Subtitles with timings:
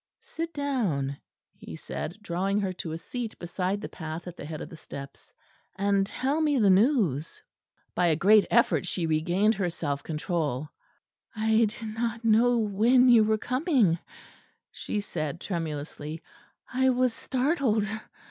[0.23, 1.15] "Sit down,"
[1.59, 4.75] he said, drawing her to a seat beside the path at the head of the
[4.75, 5.31] steps:
[5.75, 7.43] "and tell me the news."
[7.93, 10.67] By a great effort she regained her self control.
[11.35, 13.99] "I did not know when you were coming,"
[14.71, 16.23] she said tremulously.
[16.73, 17.87] "I was startled."